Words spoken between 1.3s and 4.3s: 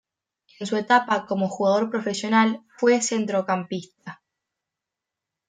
jugador profesional fue centrocampista.